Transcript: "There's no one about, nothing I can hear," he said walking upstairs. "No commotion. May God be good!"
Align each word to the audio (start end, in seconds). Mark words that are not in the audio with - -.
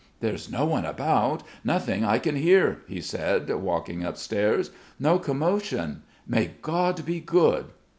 "There's 0.19 0.51
no 0.51 0.65
one 0.65 0.83
about, 0.83 1.43
nothing 1.63 2.03
I 2.03 2.17
can 2.17 2.35
hear," 2.35 2.81
he 2.87 3.01
said 3.01 3.47
walking 3.53 4.03
upstairs. 4.03 4.71
"No 4.97 5.19
commotion. 5.19 6.01
May 6.27 6.55
God 6.63 7.05
be 7.05 7.19
good!" 7.19 7.65